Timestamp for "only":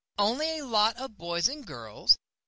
0.17-0.57